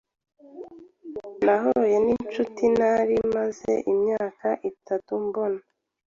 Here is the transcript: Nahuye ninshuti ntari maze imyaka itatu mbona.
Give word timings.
Nahuye 1.45 1.97
ninshuti 2.05 2.63
ntari 2.75 3.15
maze 3.35 3.71
imyaka 3.93 4.47
itatu 4.71 5.11
mbona. 5.25 5.59